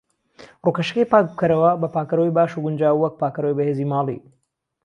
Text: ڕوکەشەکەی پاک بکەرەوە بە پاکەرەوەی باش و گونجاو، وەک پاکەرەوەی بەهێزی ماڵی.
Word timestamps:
ڕوکەشەکەی 0.63 1.09
پاک 1.11 1.25
بکەرەوە 1.31 1.71
بە 1.81 1.87
پاکەرەوەی 1.95 2.35
باش 2.37 2.51
و 2.53 2.63
گونجاو، 2.65 3.01
وەک 3.01 3.13
پاکەرەوەی 3.21 3.57
بەهێزی 3.57 3.89
ماڵی. 3.91 4.19